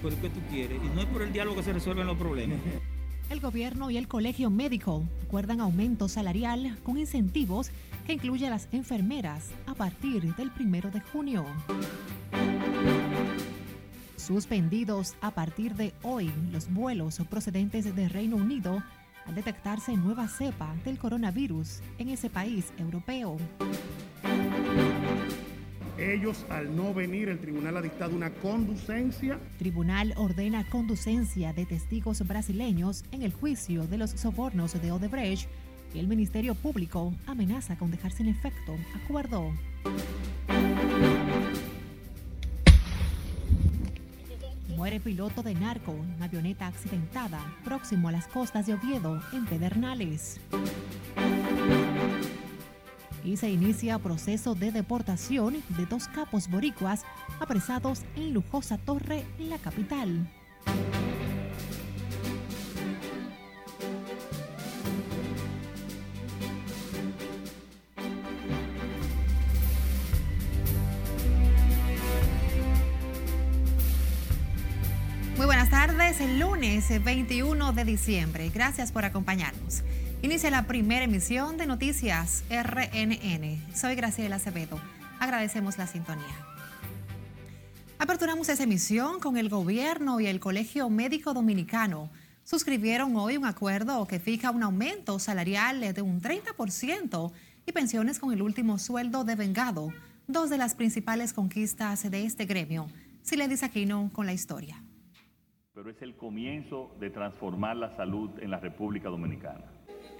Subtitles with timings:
[0.00, 0.78] ¿qué tú quieres?
[0.82, 2.58] Y no es por el diálogo que se resuelven los problemas.
[3.30, 7.70] El gobierno y el colegio médico acuerdan aumento salarial con incentivos
[8.06, 11.46] que incluye a las enfermeras a partir del primero de junio.
[14.16, 18.82] Suspendidos a partir de hoy los vuelos procedentes de Reino Unido
[19.26, 23.36] al detectarse nueva cepa del coronavirus en ese país europeo.
[26.02, 29.38] Ellos, al no venir, el tribunal ha dictado una conducencia.
[29.58, 35.48] Tribunal ordena conducencia de testigos brasileños en el juicio de los sobornos de Odebrecht
[35.94, 38.74] y el Ministerio Público amenaza con dejar sin efecto
[39.04, 39.52] acuerdo.
[44.74, 50.40] Muere piloto de narco en avioneta accidentada próximo a las costas de Oviedo, en Pedernales.
[53.24, 57.04] Y se inicia proceso de deportación de dos capos boricuas
[57.40, 60.28] apresados en lujosa torre en la capital.
[76.20, 78.50] el lunes 21 de diciembre.
[78.52, 79.82] Gracias por acompañarnos.
[80.22, 83.74] Inicia la primera emisión de Noticias RNN.
[83.74, 84.80] Soy Graciela Acevedo.
[85.18, 86.46] Agradecemos la sintonía.
[87.98, 92.08] Aperturamos esa emisión con el gobierno y el Colegio Médico Dominicano.
[92.44, 97.32] Suscribieron hoy un acuerdo que fija un aumento salarial de un 30%
[97.66, 99.92] y pensiones con el último sueldo de vengado,
[100.28, 102.86] dos de las principales conquistas de este gremio.
[103.22, 104.80] Siledis Aquino con la historia
[105.74, 109.64] pero es el comienzo de transformar la salud en la República Dominicana.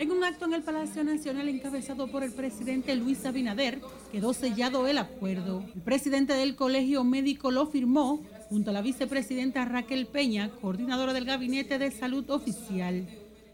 [0.03, 4.89] En un acto en el Palacio Nacional encabezado por el presidente Luis Abinader, quedó sellado
[4.89, 5.63] el acuerdo.
[5.77, 11.25] El presidente del Colegio Médico lo firmó junto a la vicepresidenta Raquel Peña, coordinadora del
[11.25, 13.07] Gabinete de Salud Oficial.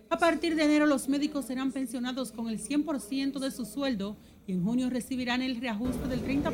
[0.09, 4.17] A partir de enero los médicos serán pensionados con el 100% de su sueldo
[4.47, 6.51] y en junio recibirán el reajuste del 30%.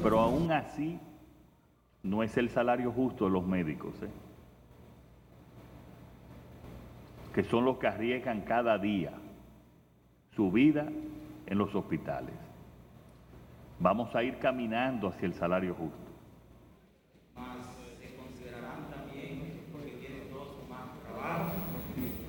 [0.00, 1.00] Pero aún así
[2.04, 3.96] no es el salario justo de los médicos.
[4.00, 4.25] ¿eh?
[7.36, 9.12] Que son los que arriesgan cada día
[10.34, 10.88] su vida
[11.46, 12.34] en los hospitales.
[13.78, 15.98] Vamos a ir caminando hacia el salario justo.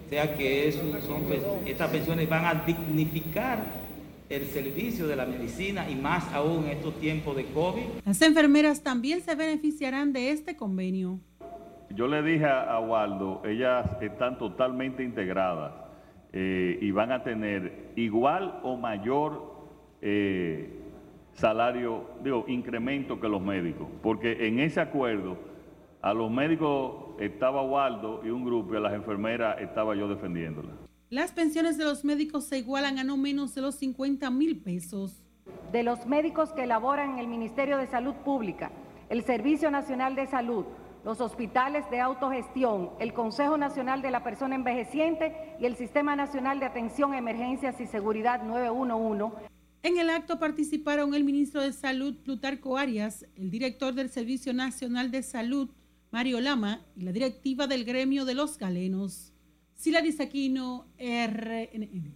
[0.05, 3.59] o sea que son, pues, estas pensiones van a dignificar
[4.27, 7.83] el servicio de la medicina y más aún en estos tiempos de COVID.
[8.05, 11.21] Las enfermeras también se beneficiarán de este convenio.
[11.89, 15.73] Yo le dije a Waldo, ellas están totalmente integradas
[16.33, 19.55] eh, y van a tener igual o mayor
[20.01, 20.81] eh,
[21.33, 25.37] salario, digo, incremento que los médicos, porque en ese acuerdo
[26.01, 30.75] a los médicos estaba Waldo y un grupo y a las enfermeras estaba yo defendiéndolas.
[31.09, 35.23] Las pensiones de los médicos se igualan a no menos de los 50 mil pesos.
[35.71, 38.71] De los médicos que laboran en el Ministerio de Salud Pública,
[39.09, 40.65] el Servicio Nacional de Salud,
[41.07, 46.59] los hospitales de autogestión, el Consejo Nacional de la Persona Envejeciente y el Sistema Nacional
[46.59, 49.47] de Atención a Emergencias y Seguridad 911.
[49.83, 55.09] En el acto participaron el ministro de Salud, Plutarco Arias, el director del Servicio Nacional
[55.09, 55.69] de Salud,
[56.11, 59.31] Mario Lama, y la directiva del gremio de los galenos.
[59.75, 62.15] Sila Aquino, RNN.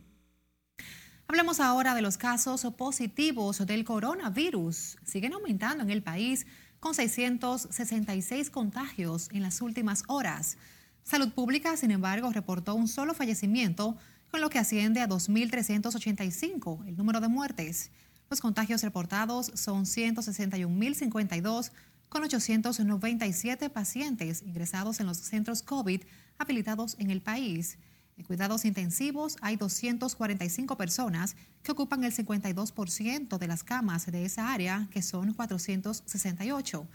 [1.30, 4.98] Hablemos ahora de los casos positivos del coronavirus.
[5.06, 6.46] Siguen aumentando en el país
[6.82, 10.58] con 666 contagios en las últimas horas.
[11.04, 13.96] Salud Pública, sin embargo, reportó un solo fallecimiento,
[14.32, 17.92] con lo que asciende a 2.385 el número de muertes.
[18.32, 21.72] Los contagios reportados son 161.052,
[22.10, 26.02] con 897 pacientes ingresados en los centros COVID
[26.40, 27.78] habilitados en el país.
[28.18, 34.54] En cuidados intensivos hay 245 personas que ocupan el 52% de las camas de esa
[34.54, 36.88] área, que son 468.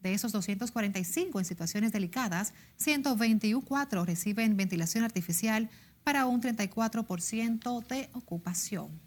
[0.00, 5.70] De esos 245 en situaciones delicadas, 124 reciben ventilación artificial
[6.02, 9.00] para un 34% de ocupación.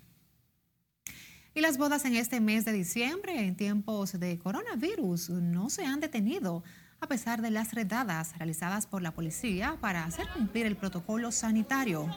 [1.53, 5.99] Y las bodas en este mes de diciembre, en tiempos de coronavirus, no se han
[5.99, 6.63] detenido
[6.99, 12.07] a pesar de las redadas realizadas por la policía para hacer cumplir el protocolo sanitario.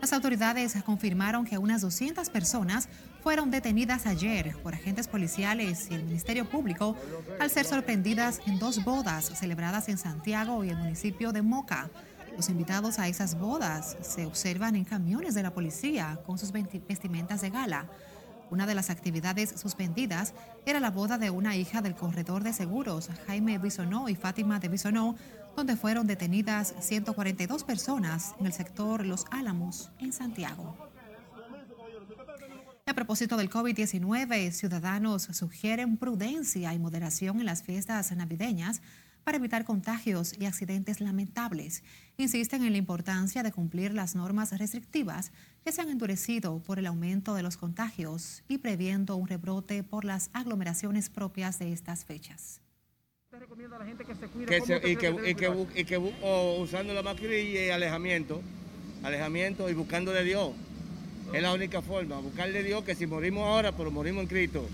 [0.00, 2.88] Las autoridades confirmaron que unas 200 personas
[3.22, 6.96] fueron detenidas ayer por agentes policiales y el Ministerio Público
[7.40, 11.88] al ser sorprendidas en dos bodas celebradas en Santiago y el municipio de Moca.
[12.36, 17.40] Los invitados a esas bodas se observan en camiones de la policía con sus vestimentas
[17.40, 17.86] de gala.
[18.50, 20.32] Una de las actividades suspendidas
[20.66, 24.68] era la boda de una hija del corredor de seguros, Jaime Bisonó y Fátima de
[24.68, 25.16] Bisonó,
[25.56, 30.76] donde fueron detenidas 142 personas en el sector Los Álamos, en Santiago.
[32.86, 38.80] A propósito del COVID-19, ciudadanos sugieren prudencia y moderación en las fiestas navideñas
[39.26, 41.82] para evitar contagios y accidentes lamentables.
[42.16, 45.32] Insisten en la importancia de cumplir las normas restrictivas
[45.64, 50.04] que se han endurecido por el aumento de los contagios y previendo un rebrote por
[50.04, 52.60] las aglomeraciones propias de estas fechas.
[53.32, 54.58] recomienda a la gente que se cuide?
[54.58, 55.98] y, que, y, que, y que
[56.60, 58.40] usando la mascarilla y alejamiento,
[59.02, 60.52] alejamiento y buscando de Dios.
[61.34, 64.68] Es la única forma, buscarle a Dios que si morimos ahora, pero morimos en Cristo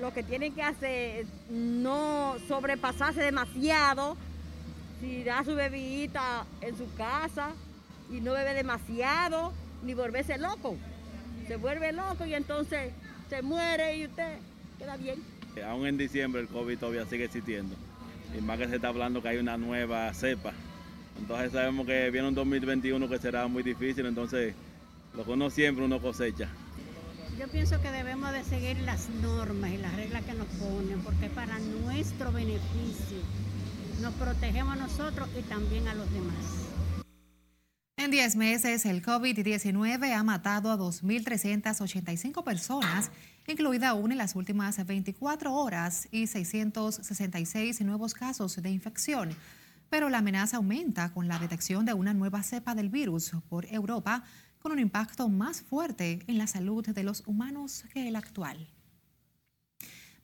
[0.00, 4.16] lo que tienen que hacer es no sobrepasarse demasiado,
[5.00, 7.50] si da su bebida en su casa
[8.10, 9.52] y no bebe demasiado,
[9.82, 10.76] ni volverse loco.
[11.46, 12.92] Se vuelve loco y entonces
[13.28, 14.38] se muere y usted
[14.78, 15.22] queda bien.
[15.66, 17.76] Aún en diciembre el COVID todavía sigue existiendo.
[18.36, 20.52] Y más que se está hablando que hay una nueva cepa.
[21.18, 24.54] Entonces sabemos que viene un 2021 que será muy difícil, entonces
[25.16, 26.48] lo que uno siembra uno cosecha.
[27.38, 31.28] Yo pienso que debemos de seguir las normas y las reglas que nos ponen, porque
[31.28, 33.18] para nuestro beneficio
[34.00, 36.64] nos protegemos a nosotros y también a los demás.
[37.96, 43.10] En 10 meses, el COVID-19 ha matado a 2.385 personas,
[43.48, 49.30] incluida una en las últimas 24 horas y 666 nuevos casos de infección.
[49.90, 54.24] Pero la amenaza aumenta con la detección de una nueva cepa del virus por Europa
[54.64, 58.66] con un impacto más fuerte en la salud de los humanos que el actual.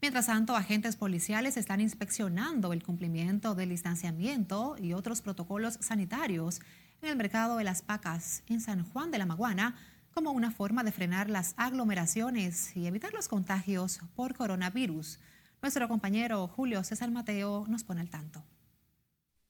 [0.01, 6.63] Mientras tanto, agentes policiales están inspeccionando el cumplimiento del distanciamiento y otros protocolos sanitarios
[7.03, 9.77] en el mercado de las pacas en San Juan de la Maguana
[10.15, 15.19] como una forma de frenar las aglomeraciones y evitar los contagios por coronavirus.
[15.61, 18.43] Nuestro compañero Julio César Mateo nos pone al tanto.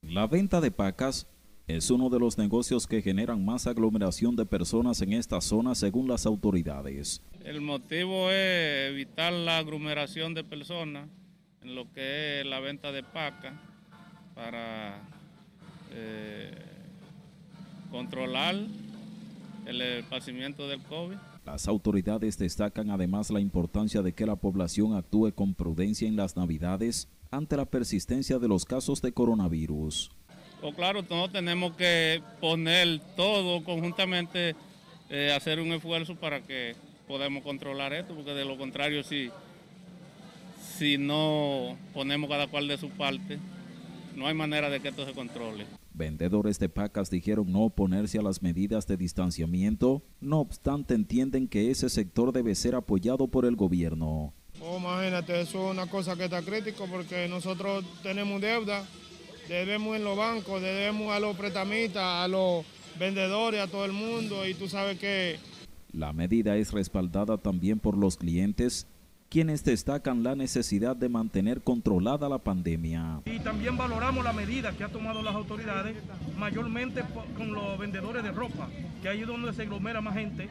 [0.03, 1.29] La venta de pacas
[1.77, 6.09] es uno de los negocios que generan más aglomeración de personas en esta zona según
[6.09, 7.23] las autoridades.
[7.45, 11.09] El motivo es evitar la aglomeración de personas
[11.63, 13.61] en lo que es la venta de paca
[14.35, 15.03] para
[15.93, 16.55] eh,
[17.91, 18.57] controlar
[19.67, 21.17] el esparcimiento del COVID.
[21.45, 26.37] Las autoridades destacan además la importancia de que la población actúe con prudencia en las
[26.37, 30.11] navidades ante la persistencia de los casos de coronavirus.
[30.63, 34.55] O claro, todos tenemos que poner todo conjuntamente,
[35.09, 36.75] eh, hacer un esfuerzo para que
[37.09, 39.31] podamos controlar esto, porque de lo contrario, si,
[40.77, 43.39] si no ponemos cada cual de su parte,
[44.15, 45.65] no hay manera de que esto se controle.
[45.95, 51.71] Vendedores de pacas dijeron no oponerse a las medidas de distanciamiento, no obstante entienden que
[51.71, 54.35] ese sector debe ser apoyado por el gobierno.
[54.63, 58.85] Oh, imagínate, eso es una cosa que está crítico porque nosotros tenemos deuda
[59.49, 62.65] debemos en los bancos, debemos a los pretamistas, a los
[62.99, 65.39] vendedores, a todo el mundo y tú sabes que...
[65.93, 68.87] La medida es respaldada también por los clientes
[69.31, 73.21] quienes destacan la necesidad de mantener controlada la pandemia.
[73.25, 75.97] Y también valoramos la medida que han tomado las autoridades,
[76.37, 77.03] mayormente
[77.37, 78.69] con los vendedores de ropa,
[79.01, 80.49] que ahí es donde se aglomera más gente,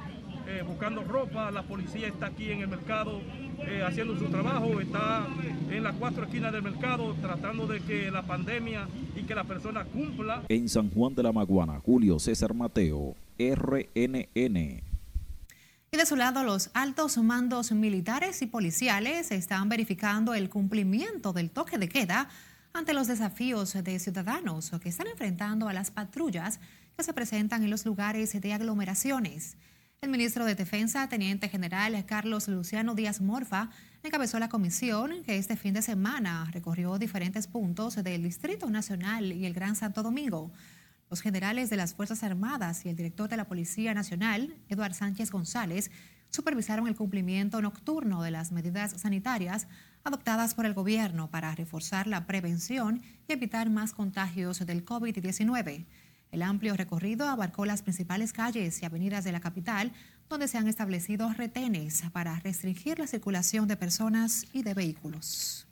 [0.50, 3.22] eh, buscando ropa, la policía está aquí en el mercado
[3.60, 5.28] eh, haciendo su trabajo, está
[5.70, 9.86] en las cuatro esquinas del mercado tratando de que la pandemia y que la persona
[9.86, 10.44] cumpla.
[10.50, 14.82] En San Juan de la Maguana, Julio César Mateo, RNN.
[15.92, 21.52] Y de su lado, los altos mandos militares y policiales están verificando el cumplimiento del
[21.52, 22.30] toque de queda
[22.74, 26.60] ante los desafíos de ciudadanos que están enfrentando a las patrullas
[26.98, 29.58] que se presentan en los lugares de aglomeraciones.
[30.02, 33.70] El ministro de Defensa, Teniente General Carlos Luciano Díaz Morfa,
[34.02, 39.46] encabezó la comisión que este fin de semana recorrió diferentes puntos del Distrito Nacional y
[39.46, 40.54] el Gran Santo Domingo.
[41.10, 45.32] Los generales de las Fuerzas Armadas y el director de la Policía Nacional, Eduard Sánchez
[45.32, 45.92] González,
[46.30, 49.68] supervisaron el cumplimiento nocturno de las medidas sanitarias
[50.06, 55.86] adoptadas por el gobierno para reforzar la prevención y evitar más contagios del COVID-19.
[56.32, 59.92] El amplio recorrido abarcó las principales calles y avenidas de la capital,
[60.30, 65.66] donde se han establecido retenes para restringir la circulación de personas y de vehículos.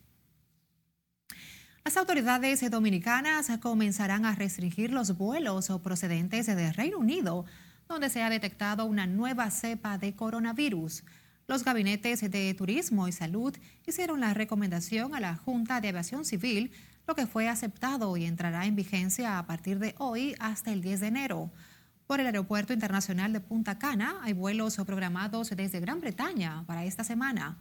[1.85, 7.45] Las autoridades dominicanas comenzarán a restringir los vuelos procedentes del Reino Unido,
[7.87, 11.03] donde se ha detectado una nueva cepa de coronavirus.
[11.47, 16.73] Los gabinetes de Turismo y Salud hicieron la recomendación a la Junta de Aviación Civil
[17.07, 20.99] lo que fue aceptado y entrará en vigencia a partir de hoy hasta el 10
[20.99, 21.49] de enero.
[22.05, 27.05] Por el Aeropuerto Internacional de Punta Cana hay vuelos programados desde Gran Bretaña para esta
[27.05, 27.57] semana.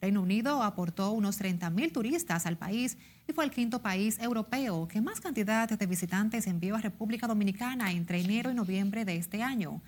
[0.00, 5.00] Reino Unido aportó unos 30.000 turistas al país y fue el quinto país europeo que
[5.00, 9.80] más cantidad de visitantes envió a República Dominicana entre enero y noviembre de este año.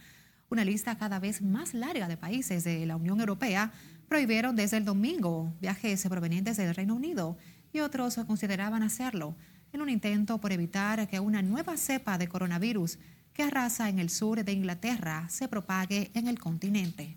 [0.50, 3.72] Una lista cada vez más larga de países de la Unión Europea
[4.08, 7.38] prohibieron desde el domingo viajes provenientes del Reino Unido
[7.72, 9.36] y otros consideraban hacerlo
[9.72, 12.98] en un intento por evitar que una nueva cepa de coronavirus
[13.32, 17.16] que arrasa en el sur de Inglaterra se propague en el continente.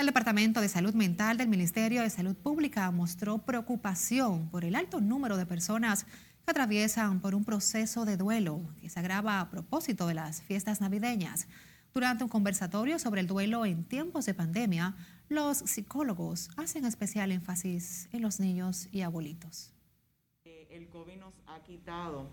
[0.00, 5.00] El Departamento de Salud Mental del Ministerio de Salud Pública mostró preocupación por el alto
[5.00, 6.04] número de personas
[6.44, 10.80] que atraviesan por un proceso de duelo que se agrava a propósito de las fiestas
[10.80, 11.48] navideñas.
[11.92, 14.96] Durante un conversatorio sobre el duelo en tiempos de pandemia,
[15.30, 19.72] los psicólogos hacen especial énfasis en los niños y abuelitos.
[20.44, 22.26] El COVID nos ha quitado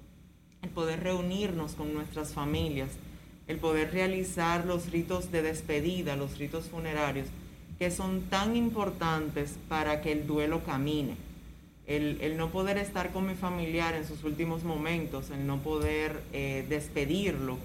[0.63, 2.89] el poder reunirnos con nuestras familias,
[3.45, 7.27] el poder realizar los ritos de despedida, los ritos funerarios
[7.77, 11.15] que son tan importantes para que el duelo camine.
[11.85, 16.65] El, no poder estar con mi familiar en sus últimos momentos, el no poder eh,
[16.67, 17.59] despedirlo,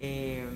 [0.00, 0.46] eh,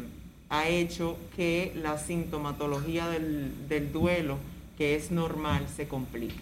[0.53, 4.37] ha hecho que la sintomatología del, del duelo,
[4.77, 6.37] que es normal, se complique.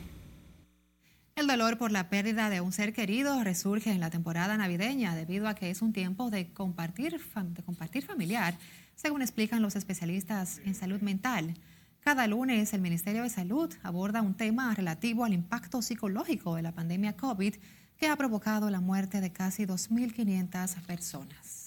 [1.37, 5.47] El dolor por la pérdida de un ser querido resurge en la temporada navideña debido
[5.47, 8.59] a que es un tiempo de compartir, de compartir familiar,
[8.97, 11.55] según explican los especialistas en salud mental.
[12.00, 16.73] Cada lunes el Ministerio de Salud aborda un tema relativo al impacto psicológico de la
[16.73, 17.55] pandemia COVID
[17.97, 21.60] que ha provocado la muerte de casi 2.500 personas.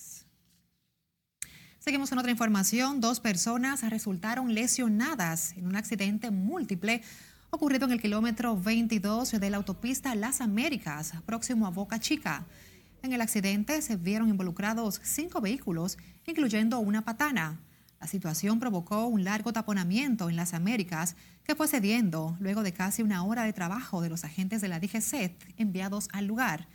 [1.84, 3.02] Seguimos con otra información.
[3.02, 7.02] Dos personas resultaron lesionadas en un accidente múltiple
[7.50, 12.46] ocurrido en el kilómetro 22 de la autopista Las Américas, próximo a Boca Chica.
[13.02, 17.60] En el accidente se vieron involucrados cinco vehículos, incluyendo una patana.
[18.00, 23.04] La situación provocó un largo taponamiento en las Américas que fue cediendo luego de casi
[23.04, 26.66] una hora de trabajo de los agentes de la DGCET enviados al lugar.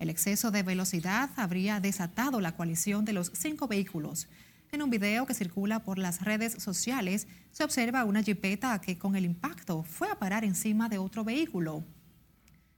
[0.00, 4.28] El exceso de velocidad habría desatado la coalición de los cinco vehículos.
[4.70, 9.16] En un video que circula por las redes sociales se observa una jipeta que con
[9.16, 11.84] el impacto fue a parar encima de otro vehículo.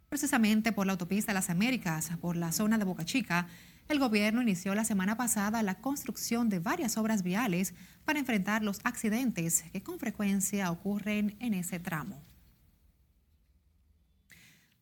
[0.09, 3.49] Precisamente por la autopista Las Américas, por la zona de Boca Chica,
[3.89, 8.79] el gobierno inició la semana pasada la construcción de varias obras viales para enfrentar los
[8.85, 12.23] accidentes que con frecuencia ocurren en ese tramo.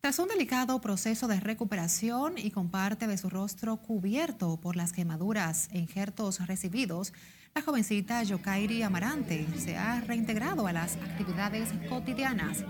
[0.00, 4.92] Tras un delicado proceso de recuperación y con parte de su rostro cubierto por las
[4.92, 7.12] quemaduras e injertos recibidos,
[7.52, 12.64] la jovencita Yokairi Amarante se ha reintegrado a las actividades cotidianas.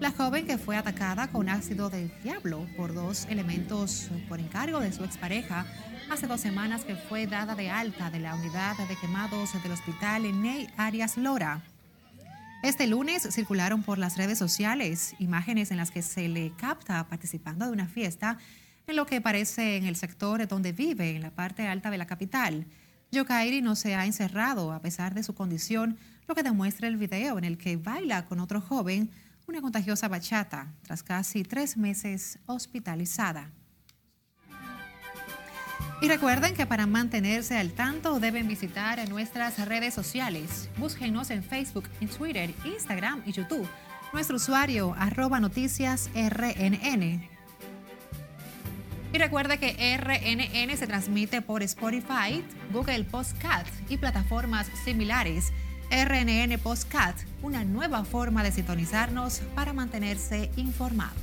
[0.00, 4.92] La joven que fue atacada con ácido del diablo por dos elementos por encargo de
[4.92, 5.64] su expareja
[6.10, 10.42] hace dos semanas que fue dada de alta de la unidad de quemados del hospital
[10.42, 11.62] Ney Arias Lora.
[12.66, 17.64] Este lunes circularon por las redes sociales imágenes en las que se le capta participando
[17.64, 18.38] de una fiesta
[18.88, 22.08] en lo que parece en el sector donde vive, en la parte alta de la
[22.08, 22.66] capital.
[23.12, 25.96] Yokairi no se ha encerrado a pesar de su condición,
[26.26, 29.10] lo que demuestra el video en el que baila con otro joven
[29.46, 33.52] una contagiosa bachata tras casi tres meses hospitalizada.
[36.00, 40.68] Y recuerden que para mantenerse al tanto deben visitar nuestras redes sociales.
[40.76, 43.66] Búsquenos en Facebook, en Twitter, Instagram y YouTube.
[44.12, 46.10] Nuestro usuario arroba noticias.
[49.12, 55.50] Y recuerde que RNN se transmite por Spotify, Google Podcast y plataformas similares.
[55.90, 61.16] RNN Postcat, una nueva forma de sintonizarnos para mantenerse informados.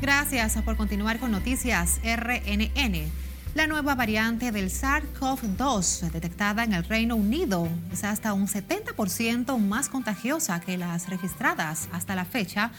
[0.00, 3.10] Gracias por continuar con Noticias RNN.
[3.54, 9.90] La nueva variante del SARS-CoV-2 detectada en el Reino Unido es hasta un 70% más
[9.90, 12.70] contagiosa que las registradas hasta la fecha,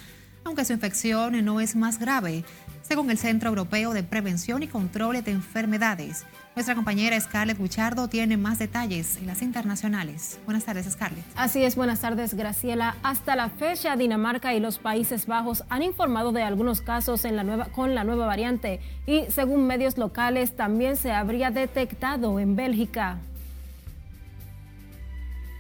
[0.44, 2.44] aunque su infección no es más grave,
[2.92, 6.26] según el Centro Europeo de Prevención y Control de Enfermedades.
[6.58, 10.38] Nuestra compañera Scarlett Guichardo tiene más detalles en las internacionales.
[10.44, 11.24] Buenas tardes, Scarlett.
[11.38, 12.98] Así es, buenas tardes, Graciela.
[13.02, 17.26] Hasta la fecha, Dinamarca y los Países Bajos han informado de algunos casos
[17.72, 23.20] con la nueva variante y, según medios locales, también se habría detectado en Bélgica.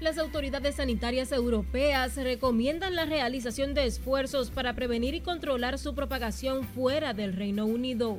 [0.01, 6.63] Las autoridades sanitarias europeas recomiendan la realización de esfuerzos para prevenir y controlar su propagación
[6.63, 8.17] fuera del Reino Unido.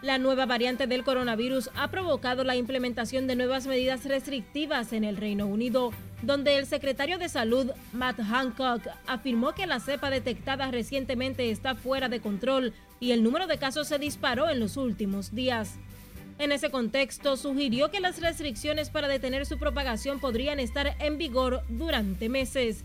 [0.00, 5.18] La nueva variante del coronavirus ha provocado la implementación de nuevas medidas restrictivas en el
[5.18, 11.50] Reino Unido, donde el secretario de Salud, Matt Hancock, afirmó que la cepa detectada recientemente
[11.50, 15.78] está fuera de control y el número de casos se disparó en los últimos días.
[16.38, 21.62] En ese contexto, sugirió que las restricciones para detener su propagación podrían estar en vigor
[21.68, 22.84] durante meses.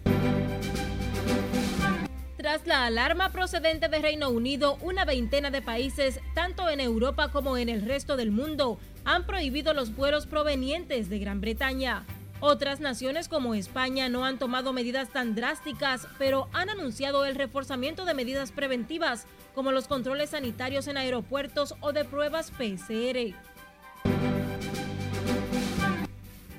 [2.37, 7.57] Tras la alarma procedente de Reino Unido, una veintena de países, tanto en Europa como
[7.57, 12.05] en el resto del mundo, han prohibido los vuelos provenientes de Gran Bretaña.
[12.43, 18.03] Otras naciones como España no han tomado medidas tan drásticas, pero han anunciado el reforzamiento
[18.03, 23.35] de medidas preventivas, como los controles sanitarios en aeropuertos o de pruebas PCR.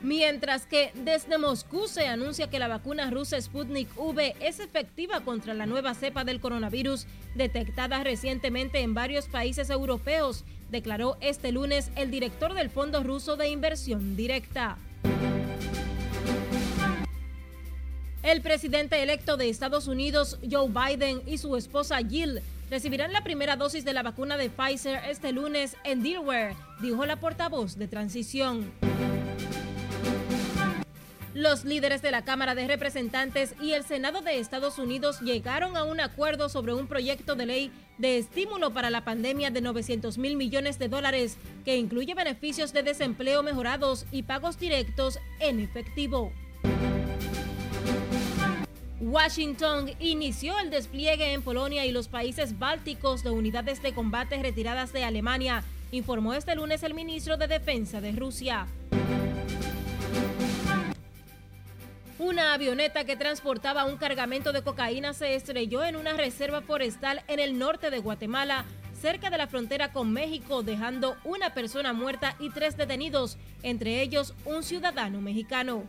[0.05, 5.53] Mientras que desde Moscú se anuncia que la vacuna rusa Sputnik V es efectiva contra
[5.53, 12.13] la nueva cepa del coronavirus detectada recientemente en varios países europeos, declaró este lunes el
[12.13, 14.79] director del Fondo Ruso de Inversión Directa.
[18.23, 23.57] El presidente electo de Estados Unidos, Joe Biden, y su esposa Jill recibirán la primera
[23.57, 28.71] dosis de la vacuna de Pfizer este lunes en Delaware, dijo la portavoz de transición.
[31.35, 35.83] Los líderes de la Cámara de Representantes y el Senado de Estados Unidos llegaron a
[35.83, 40.37] un acuerdo sobre un proyecto de ley de estímulo para la pandemia de 900 mil
[40.37, 46.33] millones de dólares que incluye beneficios de desempleo mejorados y pagos directos en efectivo.
[49.03, 54.93] Washington inició el despliegue en Polonia y los países bálticos de unidades de combate retiradas
[54.93, 58.69] de Alemania, informó este lunes el ministro de Defensa de Rusia.
[62.21, 67.41] Una avioneta que transportaba un cargamento de cocaína se estrelló en una reserva forestal en
[67.41, 68.65] el norte de Guatemala,
[69.01, 74.33] cerca de la frontera con México, dejando una persona muerta y tres detenidos, entre ellos
[74.45, 75.83] un ciudadano mexicano.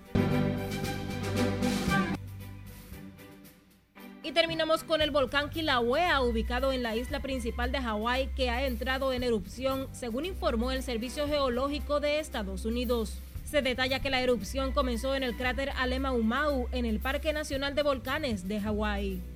[4.26, 8.66] Y terminamos con el volcán Kilauea, ubicado en la isla principal de Hawái, que ha
[8.66, 13.20] entrado en erupción, según informó el Servicio Geológico de Estados Unidos.
[13.44, 17.84] Se detalla que la erupción comenzó en el cráter Alemaumau en el Parque Nacional de
[17.84, 19.33] Volcanes de Hawái.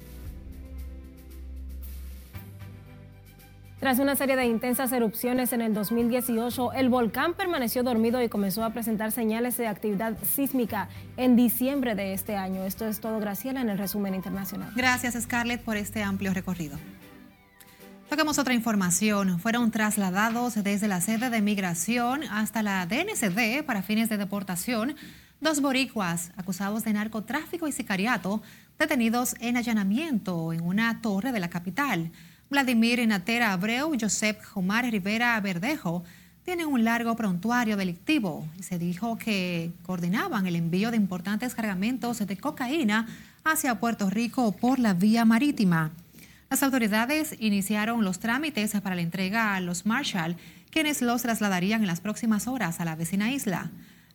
[3.79, 8.63] Tras una serie de intensas erupciones en el 2018, el volcán permaneció dormido y comenzó
[8.63, 12.63] a presentar señales de actividad sísmica en diciembre de este año.
[12.63, 14.72] Esto es todo, Graciela, en el resumen internacional.
[14.75, 16.79] Gracias, Scarlett, por este amplio recorrido.
[18.09, 19.40] Toquemos otra información.
[19.40, 24.96] Fueron trasladados desde la sede de migración hasta la DNCD para fines de deportación
[25.40, 28.42] dos boricuas acusados de narcotráfico y sicariato
[28.79, 32.11] detenidos en allanamiento en una torre de la capital.
[32.50, 36.05] Vladimir Natera Abreu y Josep Omar Rivera Verdejo
[36.46, 42.25] tienen un largo prontuario delictivo y se dijo que coordinaban el envío de importantes cargamentos
[42.25, 43.05] de cocaína
[43.44, 45.92] hacia Puerto Rico por la vía marítima.
[46.50, 50.38] Las autoridades iniciaron los trámites para la entrega a los Marshall,
[50.72, 53.72] quienes los trasladarían en las próximas horas a la vecina isla.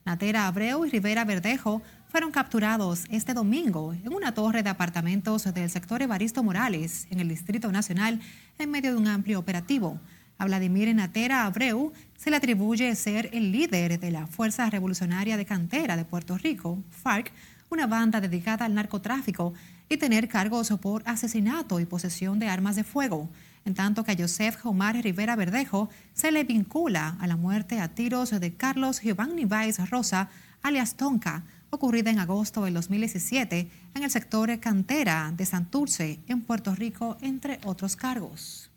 [0.07, 5.71] Natera Abreu y Rivera Verdejo fueron capturados este domingo en una torre de apartamentos del
[5.71, 8.21] sector Evaristo Morales, en el Distrito Nacional,
[8.59, 9.99] en medio de un amplio operativo.
[10.37, 15.47] A Vladimir Natera Abreu se le atribuye ser el líder de la Fuerza Revolucionaria de
[15.47, 17.33] Cantera de Puerto Rico, FARC,
[17.71, 19.55] una banda dedicada al narcotráfico
[19.89, 23.31] y tener cargos por asesinato y posesión de armas de fuego,
[23.65, 27.89] en tanto que a Joseph Omar Rivera Verdejo se le vincula a la muerte a
[27.89, 30.29] tiros de Carlos Giovanni Baez Rosa,
[30.63, 36.75] alias Tonka, ocurrida en agosto del 2017 en el sector Cantera de Santurce, en Puerto
[36.75, 38.71] Rico, entre otros cargos.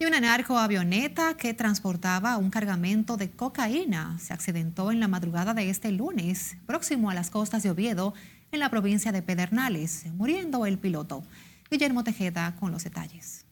[0.00, 5.70] Y una narcoavioneta que transportaba un cargamento de cocaína se accidentó en la madrugada de
[5.70, 8.12] este lunes, próximo a las costas de Oviedo,
[8.50, 11.22] en la provincia de Pedernales, muriendo el piloto.
[11.70, 13.44] Guillermo Tejeda con los detalles.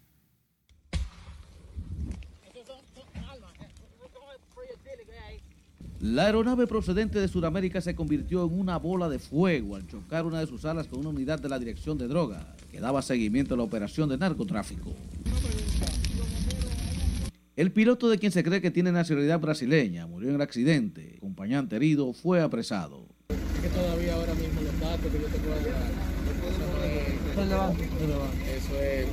[6.00, 10.38] La aeronave procedente de Sudamérica se convirtió en una bola de fuego al chocar una
[10.38, 13.56] de sus alas con una unidad de la Dirección de Droga que daba seguimiento a
[13.56, 14.94] la operación de narcotráfico.
[17.56, 21.14] El piloto de quien se cree que tiene nacionalidad brasileña murió en el accidente.
[21.16, 23.08] Acompañante herido fue apresado.
[23.26, 26.08] que todavía ahora mismo los datos que yo te puedo dar.
[28.56, 29.08] Eso es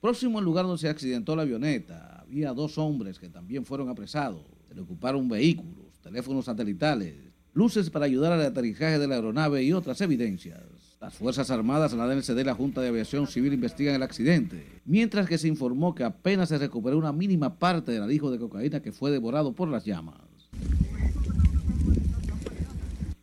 [0.00, 4.42] Próximo al lugar donde se accidentó la avioneta, había dos hombres que también fueron apresados.
[4.68, 7.14] Se le ocuparon vehículos, teléfonos satelitales,
[7.54, 10.60] luces para ayudar al aterrizaje de la aeronave y otras evidencias.
[11.00, 15.26] Las Fuerzas Armadas, la DNCD y la Junta de Aviación Civil investigan el accidente, mientras
[15.26, 18.92] que se informó que apenas se recuperó una mínima parte del alijo de cocaína que
[18.92, 20.20] fue devorado por las llamas.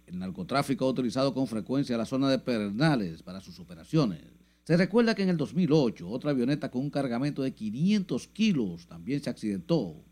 [0.07, 4.34] El narcotráfico ha utilizado con frecuencia la zona de Pernales para sus operaciones.
[4.65, 9.21] Se recuerda que en el 2008 otra avioneta con un cargamento de 500 kilos también
[9.21, 10.03] se accidentó,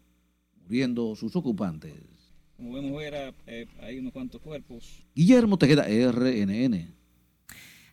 [0.63, 1.95] muriendo sus ocupantes.
[2.55, 5.03] Como vemos era, eh, hay unos cuantos cuerpos.
[5.15, 6.93] Guillermo Tejeda, RNN.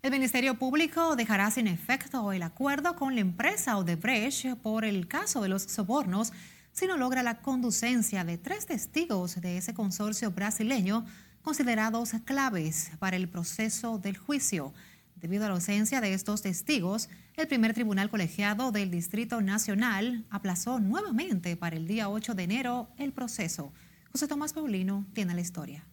[0.02, 5.40] El Ministerio Público dejará sin efecto el acuerdo con la empresa Odebrecht por el caso
[5.40, 6.30] de los sobornos
[6.72, 11.06] si no logra la conducencia de tres testigos de ese consorcio brasileño
[11.40, 14.74] considerados claves para el proceso del juicio.
[15.20, 20.80] Debido a la ausencia de estos testigos, el primer tribunal colegiado del Distrito Nacional aplazó
[20.80, 23.70] nuevamente para el día 8 de enero el proceso.
[24.12, 25.86] José Tomás Paulino tiene la historia.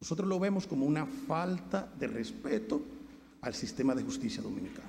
[0.00, 2.80] Nosotros lo vemos como una falta de respeto
[3.42, 4.88] al sistema de justicia dominicano.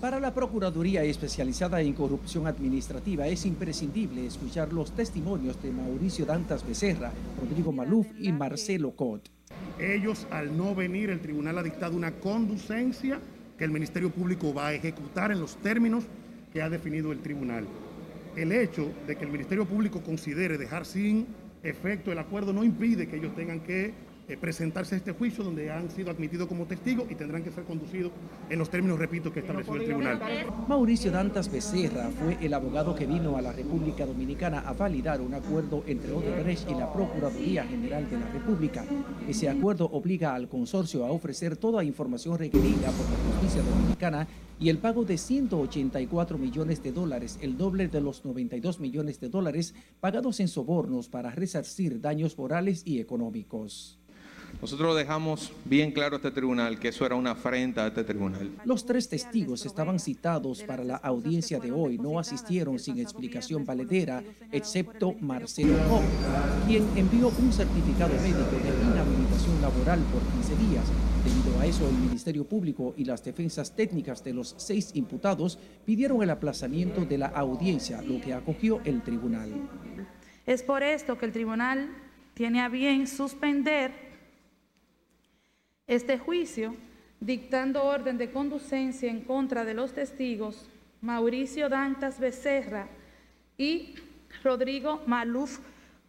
[0.00, 6.64] Para la Procuraduría especializada en corrupción administrativa es imprescindible escuchar los testimonios de Mauricio Dantas
[6.64, 9.30] Becerra, Rodrigo Maluf y Marcelo Cot.
[9.78, 13.20] Ellos, al no venir, el tribunal ha dictado una conducencia
[13.58, 16.04] que el Ministerio Público va a ejecutar en los términos
[16.52, 17.66] que ha definido el tribunal.
[18.36, 21.26] El hecho de que el Ministerio Público considere dejar sin
[21.62, 23.92] efecto el acuerdo no impide que ellos tengan que
[24.26, 27.64] eh, presentarse a este juicio donde han sido admitidos como testigos y tendrán que ser
[27.64, 28.10] conducidos
[28.48, 30.20] en los términos, repito, que estableció el tribunal.
[30.66, 35.34] Mauricio Dantas Becerra fue el abogado que vino a la República Dominicana a validar un
[35.34, 38.84] acuerdo entre Odebrecht y la Procuraduría General de la República.
[39.28, 44.26] Ese acuerdo obliga al consorcio a ofrecer toda información requerida por la justicia dominicana
[44.58, 49.28] y el pago de 184 millones de dólares, el doble de los 92 millones de
[49.28, 53.98] dólares pagados en sobornos para resarcir daños morales y económicos.
[54.60, 58.50] Nosotros dejamos bien claro a este tribunal que eso era una afrenta a este tribunal.
[58.64, 64.22] Los tres testigos estaban citados para la audiencia de hoy, no asistieron sin explicación valedera,
[64.52, 66.02] excepto Marcelo Cobb,
[66.66, 70.84] quien envió un certificado médico de inhabilitación laboral por 15 días.
[71.24, 76.22] Debido a eso, el Ministerio Público y las defensas técnicas de los seis imputados pidieron
[76.22, 79.50] el aplazamiento de la audiencia, lo que acogió el tribunal.
[80.46, 81.88] Es por esto que el tribunal
[82.34, 84.03] tiene a bien suspender
[85.86, 86.74] este juicio,
[87.20, 90.68] dictando orden de conducencia en contra de los testigos
[91.00, 92.88] Mauricio Dantas Becerra
[93.58, 93.94] y
[94.42, 95.58] Rodrigo Maluf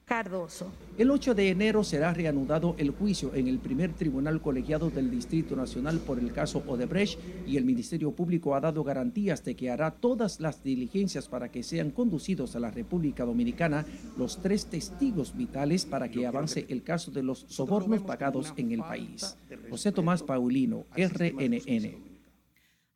[0.06, 0.72] Cardoso.
[1.00, 5.56] El 8 de enero será reanudado el juicio en el primer tribunal colegiado del Distrito
[5.56, 9.90] Nacional por el caso Odebrecht y el Ministerio Público ha dado garantías de que hará
[9.90, 13.84] todas las diligencias para que sean conducidos a la República Dominicana
[14.16, 18.82] los tres testigos vitales para que avance el caso de los sobornos pagados en el
[18.82, 19.36] país.
[19.72, 22.16] José Tomás Paulino, RNN.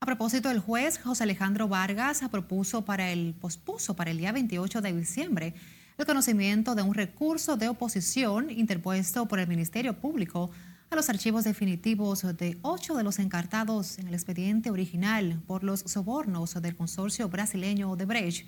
[0.02, 4.82] A propósito, el juez José Alejandro Vargas propuso para el pospuso para el día 28
[4.82, 5.54] de diciembre
[5.99, 10.49] el conocimiento de un recurso de oposición interpuesto por el Ministerio Público
[10.89, 15.81] a los archivos definitivos de ocho de los encartados en el expediente original por los
[15.81, 18.47] sobornos del consorcio brasileño de Brecht.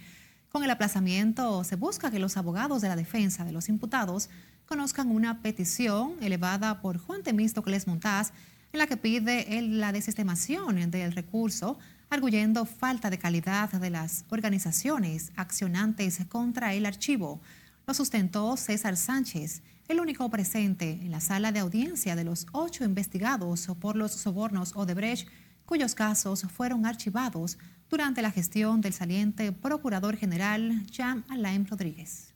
[0.50, 4.30] Con el aplazamiento se busca que los abogados de la defensa de los imputados
[4.66, 8.32] conozcan una petición elevada por Juan Temístocles Montaz
[8.72, 11.78] en la que pide la desestimación del recurso
[12.12, 17.42] arguyendo falta de calidad de las organizaciones accionantes contra el archivo.
[17.88, 22.84] Lo sustentó César Sánchez, el único presente en la sala de audiencia de los ocho
[22.84, 25.28] investigados por los sobornos Odebrecht,
[25.66, 27.58] cuyos casos fueron archivados
[27.90, 32.34] durante la gestión del saliente Procurador General Jean Alain Rodríguez.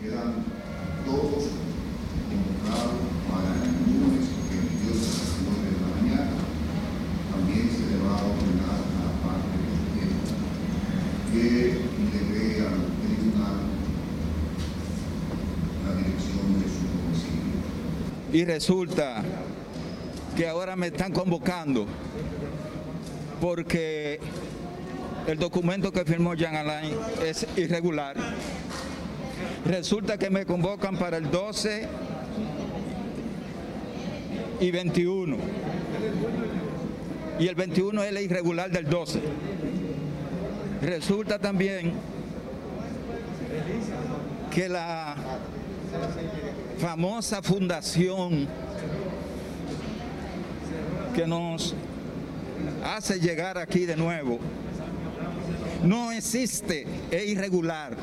[0.00, 0.44] Quedan
[1.04, 1.44] todos
[3.30, 6.36] para el lunes 22 a las 9 de la mañana.
[7.30, 10.30] También se le va a ordenar a la parte de tiempo
[11.38, 11.74] que
[15.84, 17.58] la dirección de su domicilio.
[18.32, 19.22] y resulta
[20.36, 21.86] que ahora me están convocando
[23.40, 24.20] porque
[25.26, 28.16] el documento que firmó Jean Alain es irregular.
[29.64, 31.86] Resulta que me convocan para el 12
[34.60, 35.36] y 21.
[37.38, 39.20] Y el 21 es el irregular del 12.
[40.80, 41.92] Resulta también
[44.50, 45.16] que la
[46.78, 48.46] famosa fundación
[51.14, 51.74] que nos
[52.84, 54.38] hace llegar aquí de nuevo
[55.82, 57.96] no existe, es irregular.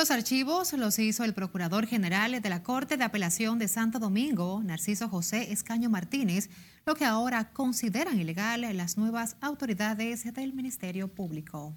[0.00, 4.62] Los archivos los hizo el Procurador General de la Corte de Apelación de Santo Domingo,
[4.64, 6.48] Narciso José Escaño Martínez,
[6.86, 11.76] lo que ahora consideran ilegal las nuevas autoridades del Ministerio Público.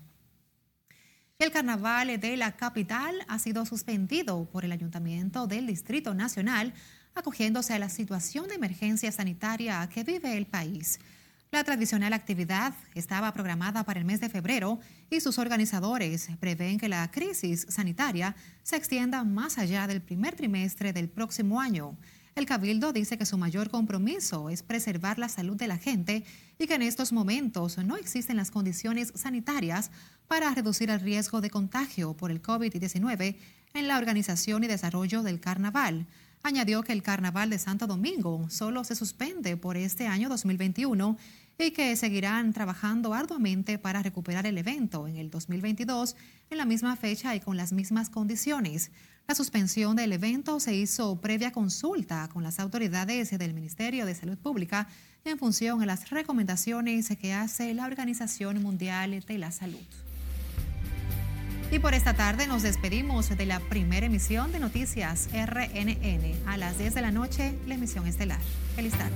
[1.37, 6.73] El carnaval de la capital ha sido suspendido por el Ayuntamiento del Distrito Nacional,
[7.15, 10.97] acogiéndose a la situación de emergencia sanitaria que vive el país.
[11.53, 14.79] La tradicional actividad estaba programada para el mes de febrero
[15.11, 20.93] y sus organizadores prevén que la crisis sanitaria se extienda más allá del primer trimestre
[20.93, 21.95] del próximo año.
[22.33, 26.23] El Cabildo dice que su mayor compromiso es preservar la salud de la gente
[26.57, 29.91] y que en estos momentos no existen las condiciones sanitarias
[30.27, 33.35] para reducir el riesgo de contagio por el COVID-19
[33.75, 36.07] en la organización y desarrollo del carnaval.
[36.45, 41.17] Añadió que el carnaval de Santo Domingo solo se suspende por este año 2021
[41.57, 46.17] y que seguirán trabajando arduamente para recuperar el evento en el 2022
[46.49, 48.91] en la misma fecha y con las mismas condiciones.
[49.25, 54.37] La suspensión del evento se hizo previa consulta con las autoridades del Ministerio de Salud
[54.37, 54.89] Pública
[55.23, 60.02] en función a las recomendaciones que hace la Organización Mundial de la Salud.
[61.71, 66.47] Y por esta tarde nos despedimos de la primera emisión de Noticias RNN.
[66.47, 68.39] A las 10 de la noche, la emisión estelar.
[68.75, 69.15] Feliz tarde.